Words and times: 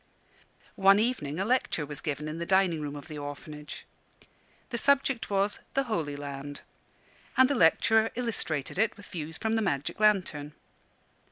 One 0.81 0.97
evening 0.97 1.39
a 1.39 1.45
lecture 1.45 1.85
was 1.85 2.01
given 2.01 2.27
in 2.27 2.39
the 2.39 2.45
dining 2.47 2.81
room 2.81 2.95
of 2.95 3.07
the 3.07 3.19
Orphanage. 3.19 3.85
The 4.71 4.79
subject 4.79 5.29
was 5.29 5.59
"The 5.75 5.83
Holy 5.83 6.15
Land," 6.15 6.61
and 7.37 7.47
the 7.47 7.53
lecturer 7.53 8.09
illustrated 8.15 8.79
it 8.79 8.97
with 8.97 9.05
views 9.05 9.37
from 9.37 9.53
the 9.53 9.61
magic 9.61 9.99
lantern. 9.99 10.55